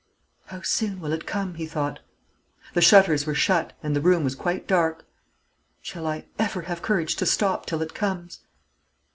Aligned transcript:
"How 0.47 0.63
soon 0.63 0.99
will 0.99 1.13
it 1.13 1.27
come?" 1.27 1.53
he 1.53 1.67
thought. 1.67 1.99
The 2.73 2.81
shutters 2.81 3.27
were 3.27 3.35
shut, 3.35 3.73
and 3.83 3.95
the 3.95 4.01
room 4.01 4.23
was 4.23 4.33
quite 4.33 4.65
dark. 4.67 5.05
"Shall 5.79 6.07
I 6.07 6.25
ever 6.39 6.61
have 6.63 6.81
courage 6.81 7.15
to 7.17 7.25
stop 7.27 7.67
till 7.67 7.83
it 7.83 7.93
comes?" 7.93 8.39